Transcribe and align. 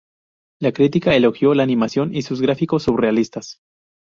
La 0.59 0.71
crítica 0.71 1.13
elogió 1.15 1.53
la 1.53 1.61
animación 1.61 2.15
y 2.15 2.23
sus 2.23 2.41
gráficos 2.41 2.81
surrealistas. 2.81 3.61